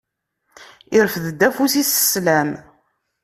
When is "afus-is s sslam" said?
1.47-2.49